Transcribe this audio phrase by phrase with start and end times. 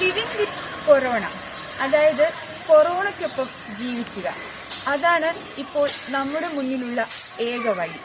[0.00, 1.24] Living വിത്ത് corona
[1.80, 2.32] അതായത്
[2.68, 4.34] കൊറോണയ്ക്കൊപ്പം ജീവിക്കുക.
[4.86, 7.08] അതാണ് ഇപ്പോൾ നമ്മുടെ മുന്നിലുള്ള
[7.40, 7.98] ഏക വഴി.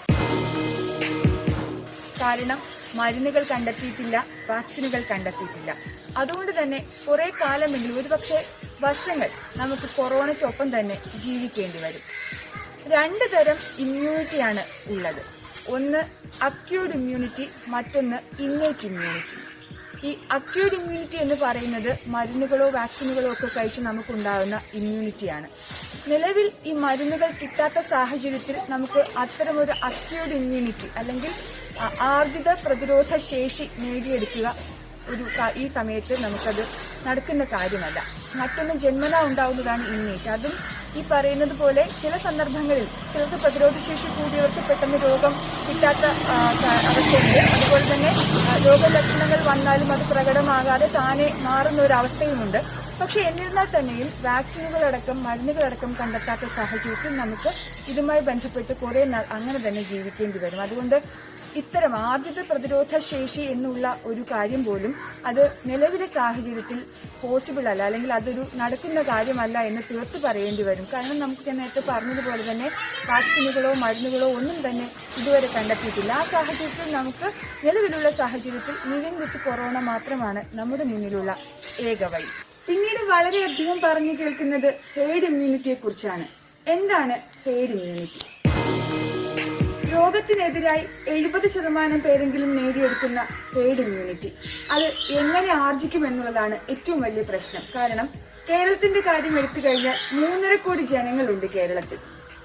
[2.21, 2.61] കാരണം
[2.95, 5.75] മരുന്നുകൾ കണ്ടെത്തിയിട്ടില്ല വാക്സിനുകൾ കണ്ടെത്തിയിട്ടില്ല.
[6.17, 8.45] അതുകൊണ്ട് തന്നെ കുറെ കാലമെങ്കിലും ഒരുപക്ഷെ
[8.81, 12.01] വർഷങ്ങൾ നമുക്ക് കൊറോണയ്ക്കൊപ്പം തന്നെ ജീവിക്കേണ്ടി വരും.
[12.87, 15.21] രണ്ട് തരം ഇമ്മ്യൂണിറ്റിയാണ് ഉള്ളത്.
[15.67, 16.03] ഒന്ന്
[16.41, 19.44] അക്യൂർഡ് ഇമ്മ്യൂണിറ്റി മറ്റൊന്ന് ഇന്നേറ്റ് ഇമ്മ്യൂണിറ്റി
[20.03, 25.47] ഈ അക്യൂഡ് ഇമ്മ്യൂണിറ്റി എന്ന് പറയുന്നത് മരുന്നുകളോ വാക്സിനുകളോ ഒക്കെ കഴിച്ച് നമുക്കുണ്ടാകുന്ന ഇമ്മ്യൂണിറ്റിയാണ്
[26.07, 31.31] നിലവിൽ ഈ മരുന്നുകൾ കിട്ടാത്ത സാഹചര്യത്തിൽ നമുക്ക് അത്തരമൊരു അക്യൂഡ് ഇമ്മ്യൂണിറ്റി അല്ലെങ്കിൽ
[31.99, 34.55] ആർജിത പ്രതിരോധ ശേഷി നേടിയെടുക്കുക
[35.09, 36.63] ഒരു ഈ സമയത്ത് നമുക്കത്
[37.05, 37.99] നടക്കുന്ന കാര്യമല്ല.
[38.35, 45.33] മറ്റൊന്ന് ജന്മന ഉണ്ടാവുന്നതാണ് ഇമ്മ്യൂണിറ്റി അതും ഈ പറയുന്നത് പോലെ ചില സന്ദർഭങ്ങളിൽ ചിലർക്ക് പ്രതിരോധശേഷി കൂടിയവർക്ക് പെട്ടെന്ന് രോഗം
[45.67, 46.03] കിട്ടാത്ത
[46.91, 47.39] അവസ്ഥയുണ്ട്.
[47.55, 48.11] അതുപോലെ തന്നെ
[48.67, 52.59] രോഗലക്ഷണങ്ങൾ വന്നാലും അത് പ്രകടമാകാതെ താനെ മാറുന്ന ഒരു അവസ്ഥയുമുണ്ട്.
[53.01, 57.49] പക്ഷെ എന്നിരുന്നാൽ തന്നെയും വാക്സിനുകളടക്കം മരുന്നുകളടക്കം കണ്ടെത്താത്ത സാഹചര്യത്തിൽ നമുക്ക്
[57.91, 59.01] ഇതുമായി ബന്ധപ്പെട്ട് കുറെ
[59.37, 60.61] അങ്ങനെ തന്നെ ജീവിക്കേണ്ടി വരും.
[60.65, 60.97] അതുകൊണ്ട്
[61.61, 64.91] ഇത്തരം ആർജിത പ്രതിരോധ ശേഷി എന്നുള്ള ഒരു കാര്യം പോലും
[65.29, 66.79] അത് നിലവിലെ സാഹചര്യത്തിൽ
[67.21, 67.83] പോസിബിൾ അല്ല.
[67.83, 70.87] അല്ലെങ്കിൽ അതൊരു നടക്കുന്ന കാര്യമല്ല എന്ന് തീർത്തു പറയേണ്ടി വരും.
[70.93, 72.67] കാരണം നമുക്ക് ഞാൻ നേരത്തെ പറഞ്ഞതുപോലെ തന്നെ
[73.11, 74.87] വാക്സിനുകളോ മരുന്നുകളോ ഒന്നും തന്നെ
[75.19, 76.11] ഇതുവരെ കണ്ടെത്തിയിട്ടില്ല.
[76.11, 77.27] ആ സാഹചര്യത്തിൽ നമുക്ക്
[77.65, 81.31] നിലവിലുള്ള സാഹചര്യത്തിൽ ലിവിംഗ് വിത്ത് കൊറോണ മാത്രമാണ് നമ്മുടെ മുന്നിലുള്ള
[81.79, 82.29] ഏക വഴി.
[82.67, 86.27] പിന്നീട് വളരെയധികം പറഞ്ഞു കേൾക്കുന്നത് ഹേഡ് ഇമ്മ്യൂണിറ്റിയെ കുറിച്ചാണ്
[86.67, 88.21] എന്താണ് ഹേഡ് ഇമ്മ്യൂണിറ്റി?
[89.95, 93.19] രോഗത്തിനെതിരായി എഴുപത് ശതമാനം പേരെങ്കിലും നേടിയെടുക്കുന്ന
[93.51, 94.29] ട്രേഡ് ഇമ്മ്യൂണിറ്റി
[94.71, 94.85] അത്
[95.19, 97.63] എങ്ങനെ ആർജിക്കും എന്നുള്ളതാണ് ഏറ്റവും വലിയ പ്രശ്നം.
[97.75, 98.07] കാരണം
[98.49, 101.99] കേരളത്തിന്റെ കാര്യം എടുത്തു കഴിഞ്ഞാൽ മൂന്നര കോടി ജനങ്ങളുണ്ട് കേരളത്തിൽ.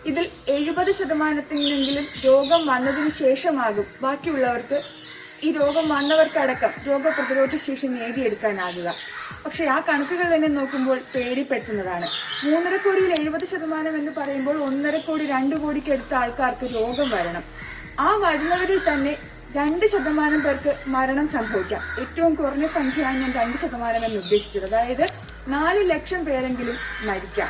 [0.07, 4.79] ഇതിൽ എഴുപത് ശതമാനത്തിനെങ്കിലും രോഗം വന്നതിന് ശേഷമാകും ബാക്കിയുള്ളവർക്ക്
[5.43, 8.95] ഈ രോഗം വന്നവർക്കടക്കം രോഗപ്രതിരോധ ശേഷി നേടിയെടുക്കാനാകുക.
[9.45, 12.09] പക്ഷെ ആ കണക്കുകൾ തന്നെ നോക്കുമ്പോൾ പേടിപ്പെടുത്തുന്നതാണ്.
[12.45, 17.43] മൂന്നര കോടിയിൽ എഴുപത് ശതമാനം എന്ന് പറയുമ്പോൾ ഒന്നര കോടി രണ്ടു കോടിക്ക് അടുത്ത ആൾക്കാർക്ക് രോഗം വരണം.
[18.01, 19.17] ആ വരുന്നവരിൽ തന്നെ
[19.57, 21.83] രണ്ട് ശതമാനം പേർക്ക് മരണം സംഭവിക്കാം.
[22.01, 24.75] ഏറ്റവും കുറഞ്ഞ സംഖ്യയാണ് ഞാൻ രണ്ട് ശതമാനം എന്ന് ഉദ്ദേശിച്ചത്.
[24.75, 25.07] അതായത്
[25.49, 27.49] നാല് ലക്ഷം പേരെങ്കിലും മരിക്കാം.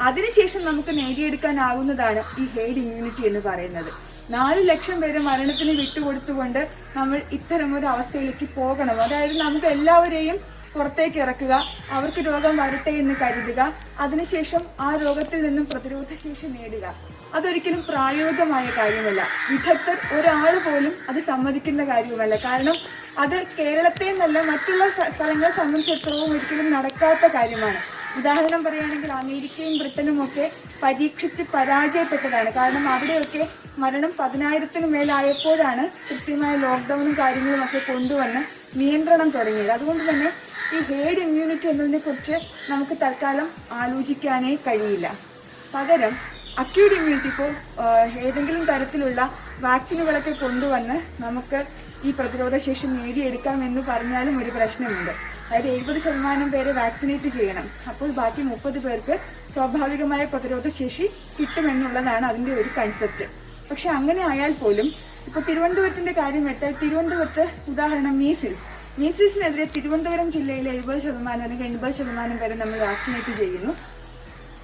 [0.00, 4.11] അതിനുശേഷം നമുക്ക് നേടിയെടുക്കാനാകുന്നതാണ് ഈ ഹെയ്ഡ് ഇമ്മ്യൂണിറ്റി എന്ന് പറയുന്നത്.
[4.30, 9.02] നാല് ലക്ഷം പേര് മരണത്തിന് വിട്ടുകൊടുത്തുകൊണ്ട് നമ്മൾ ഇത്തരം ഒരു അവസ്ഥയിലേക്ക് പോകണം.
[9.02, 10.36] അതായത് നമുക്ക് എല്ലാവരെയും
[10.74, 16.94] പുറത്തേക്ക് ഇറക്കുക അവർക്ക് രോഗം വരട്ടെ എന്ന് കരുതുക അതിനുശേഷം ആ രോഗത്തിൽ നിന്നും പ്രതിരോധ ശേഷി നേടുക.
[17.34, 19.26] അതൊരിക്കലും പ്രായോഗികമായ കാര്യമല്ല.
[19.50, 22.36] വിദഗ്ധർ ഒരാൾ പോലും അത് സമ്മതിക്കുന്ന കാര്യവുമല്ല.
[22.36, 22.74] കാരണം
[23.18, 27.91] അത് കേരളത്തെ എന്നല്ല മറ്റുള്ള സ്ഥ- സ്ഥലങ്ങളെ സംബന്ധിച്ചിടത്തോളം ഒരിക്കലും നടക്കാത്ത കാര്യമാണ്.
[28.18, 30.44] ഉദാഹരണം പറയുകയാണെങ്കിൽ അമേരിക്കയും ബ്രിട്ടനും ഒക്കെ
[30.82, 32.50] പരീക്ഷിച്ച് പരാജയപ്പെട്ടതാണ്.
[32.52, 38.42] കാരണം അവിടെയൊക്കെ മരണം പതിനായിരത്തിന് മേലായപ്പോഴാണ് കൃത്യമായ ലോക്ക്ഡൌണും കാര്യങ്ങളും ഒക്കെ കൊണ്ടുവന്ന്
[38.80, 39.70] നിയന്ത്രണം തുടങ്ങിയത്.
[39.70, 40.28] അതുകൊണ്ട് തന്നെ
[40.74, 42.36] ഈ ഹേഡ് ഇമ്മ്യൂണിറ്റി എന്നതിനെ കുറിച്ച്
[42.70, 45.06] നമുക്ക് തൽക്കാലം ആലോചിക്കാനേ കഴിയില്ല.
[45.74, 46.14] പകരം
[46.62, 47.50] അക്യൂട്ട് ഇമ്മ്യൂണിറ്റി ഇപ്പോൾ
[48.26, 49.20] ഏതെങ്കിലും തരത്തിലുള്ള
[49.60, 51.58] വാക്സിനുകളൊക്കെ കൊണ്ടുവന്ന് നമുക്ക്
[52.04, 55.12] ഈ പ്രതിരോധ ശേഷി നേടിയെടുക്കാം എന്ന് പറഞ്ഞാലും ഒരു പ്രശ്നമുണ്ട്.
[55.52, 57.66] അതായത് എഴുപത് ശതമാനം പേരെ വാക്സിനേറ്റ് ചെയ്യണം.
[57.90, 59.14] അപ്പോൾ ബാക്കി മുപ്പത് പേർക്ക്
[59.54, 61.06] സ്വാഭാവികമായ പ്രതിരോധ ശേഷി
[61.38, 63.24] കിട്ടുമെന്നുള്ളതാണ് അതിന്റെ ഒരു കൺസെപ്റ്റ്
[63.70, 64.88] പക്ഷെ അങ്ങനെ ആയാൽ പോലും
[65.28, 68.62] ഇപ്പൊ തിരുവനന്തപുരത്തിന്റെ കാര്യം എടുത്താൽ തിരുവനന്തപുരത്ത് ഉദാഹരണം മീസിൽസ്
[69.00, 73.74] മീസിൽസിനെതിരെ തിരുവനന്തപുരം ജില്ലയിലെ എഴുപത് ശതമാനം അല്ലെങ്കിൽ എൺപത് ശതമാനം പേരെ നമ്മൾ വാക്സിനേറ്റ് ചെയ്യുന്നു.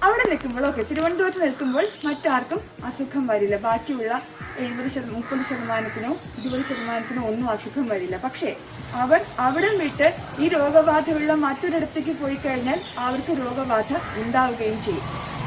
[0.03, 3.55] അവിടെ നിൽക്കുമ്പോഴൊക്കെ തിരുവനന്തപുരത്ത് നിൽക്കുമ്പോൾ മറ്റാർക്കും അസുഖം വരില്ല.
[3.57, 4.21] ബാക്കിയുള്ള
[4.57, 8.17] എഴുപത് ശതമാനം മുപ്പത് ശതമാനത്തിനോ ഇരുപത് ശതമാനത്തിനോ ഒന്നും അസുഖം വരില്ല.
[8.17, 8.55] പക്ഷേ
[8.93, 10.07] അവർ അവിടെ വിട്ട്
[10.39, 13.91] ഈ രോഗബാധയുള്ള മറ്റൊരിടത്തേക്ക് പോയി കഴിഞ്ഞാൽ അവർക്ക് രോഗബാധ
[14.23, 15.05] ഉണ്ടാവുകയും ചെയ്യും.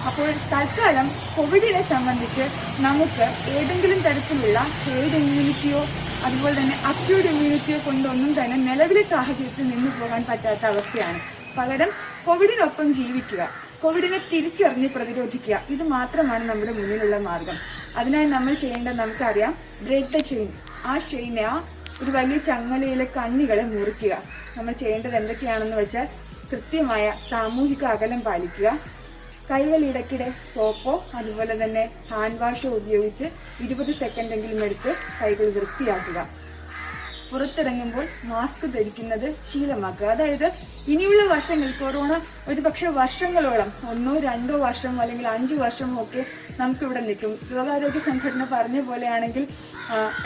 [0.08, 2.44] അപ്പോൾ തൽക്കാലം കോവിഡിനെ സംബന്ധിച്ച്
[2.86, 3.26] നമുക്ക്
[3.56, 5.80] ഏതെങ്കിലും തരത്തിലുള്ള ഹെയ്ഡ് ഇമ്മ്യൂണിറ്റിയോ
[6.26, 11.20] അതുപോലെ തന്നെ അക്യൂഡ് ഇമ്മ്യൂണിറ്റിയോ കൊണ്ടൊന്നും തന്നെ നിലവിലെ സാഹചര്യത്തിൽ നിന്ന് പോകാൻ പറ്റാത്ത അവസ്ഥയാണ്.
[11.58, 11.90] പകരം
[12.24, 13.71] കോവിഡിനൊപ്പം ജീവിക്കുക.
[13.82, 15.54] കോവിഡിനെ തിരിച്ചറിഞ്ഞ് പ്രതിരോധിക്കുക.
[15.70, 17.56] ഇത് മാത്രമാണ് നമ്മുടെ മുന്നിലുള്ള മാർഗം.
[17.96, 20.48] അതിനായി നമ്മൾ ചെയ്യേണ്ടത് നമുക്കറിയാം ബ്രേക്ക് ദ ചെയിൻ
[20.86, 21.54] ആ ചെയിനെ ആ
[22.02, 24.14] ഒരു വലിയ ചങ്ങലയിലെ കണ്ണികളെ മുറിക്കുക.
[24.56, 26.06] നമ്മൾ ചെയ്യേണ്ടത് എന്തൊക്കെയാണെന്ന് വെച്ചാൽ
[26.52, 28.78] കൃത്യമായ സാമൂഹിക അകലം പാലിക്കുക.
[29.50, 33.26] കൈകൾ ഇടയ്ക്കിടെ സോപ്പോ അതുപോലെ തന്നെ ഹാൻഡ് വാഷോ ഉപയോഗിച്ച്
[33.64, 34.90] ഇരുപത് സെക്കൻഡെങ്കിലും എടുത്ത്
[35.22, 36.41] കൈകൾ വൃത്തിയാക്കുക.
[37.32, 40.08] പുറത്തിറങ്ങുമ്പോൾ മാസ്ക് ധരിക്കുന്നത് ശീലമാക്കുക.
[40.14, 40.46] അതായത്
[40.92, 42.12] ഇനിയുള്ള വർഷങ്ങൾ കൊറോണ
[42.48, 46.24] ഒരുപക്ഷെ വർഷങ്ങളോളം ഒന്നോ രണ്ടോ വർഷം അല്ലെങ്കിൽ അഞ്ചു വർഷമോ ഒക്കെ
[46.60, 47.34] നമുക്കിവിടെ നിൽക്കും.
[47.56, 49.46] ലോകാരോഗ്യ സംഘടന പറഞ്ഞ പോലെയാണെങ്കിൽ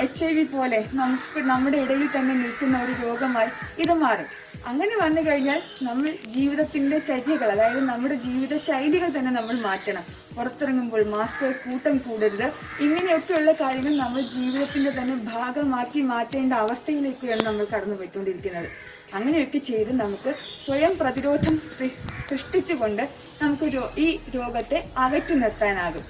[0.05, 3.51] എച്ച് ഐ വി പോലെ നമുക്ക് നമ്മുടെ ഇടയിൽ തന്നെ നിൽക്കുന്ന ഒരു രോഗമായി
[3.83, 4.29] ഇത് മാറും.
[4.71, 10.05] അങ്ങനെ വന്നു കഴിഞ്ഞാൽ നമ്മൾ ജീവിതത്തിന്റെ ചര്യകൾ അതായത് നമ്മുടെ ജീവിത ശൈലികൾ തന്നെ നമ്മൾ മാറ്റണം.
[10.37, 12.47] പുറത്തിറങ്ങുമ്പോൾ മാസ്ക് കൂട്ടം കൂടരുത്.
[12.87, 18.69] ഇങ്ങനെയൊക്കെയുള്ള കാര്യങ്ങൾ നമ്മൾ ജീവിതത്തിന്റെ തന്നെ ഭാഗമാക്കി മാറ്റേണ്ട അവസ്ഥയിലേക്കാണ് നമ്മൾ കടന്നു പോയിക്കൊണ്ടിരിക്കുന്നത്
[19.17, 20.31] അങ്ങനെയൊക്കെ ചെയ്ത് നമുക്ക്
[20.67, 21.57] സ്വയം പ്രതിരോധം
[22.29, 23.05] സൃഷ്ടിച്ചുകൊണ്ട്
[23.43, 23.67] നമുക്ക്
[24.05, 26.05] ഈ രോഗത്തെ അകറ്റി നിർത്താനാകും.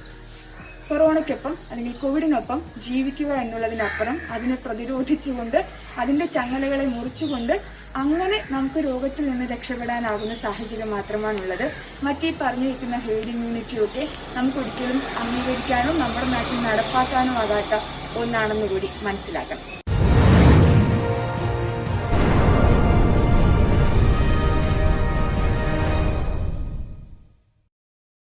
[0.88, 5.58] കൊറോണയ്ക്കൊപ്പം അല്ലെങ്കിൽ കോവിഡിനൊപ്പം ജീവിക്കുക എന്നുള്ളതിനപ്പുറം അതിനെ പ്രതിരോധിച്ചുകൊണ്ട്
[5.98, 7.54] അതിന്റെ ചങ്ങലകളെ മുറിച്ചുകൊണ്ട്
[7.94, 11.66] അങ്ങനെ നമുക്ക് രോഗത്തിൽ നിന്ന് രക്ഷപ്പെടാനാകുന്ന സാഹചര്യം മാത്രമാണുള്ളത്.
[12.02, 14.04] മറ്റീ പറഞ്ഞിരിക്കുന്ന ഹെയ്ഡ് ഇമ്മ്യൂണിറ്റിയൊക്കെ
[14.36, 17.74] നമുക്ക് ഒരിക്കലും അംഗീകരിക്കാനോ നമ്മുടെ നാട്ടിൽ നടപ്പാക്കാനോ ആകാത്ത
[18.18, 19.85] ഒന്നാണെന്ന് കൂടി മനസ്സിലാക്കണം